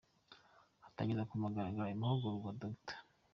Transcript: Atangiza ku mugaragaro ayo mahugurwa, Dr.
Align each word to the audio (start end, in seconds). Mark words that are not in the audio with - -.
Atangiza 0.87 1.27
ku 1.29 1.33
mugaragaro 1.41 1.85
ayo 1.87 1.97
mahugurwa, 2.01 2.49
Dr. 2.61 2.97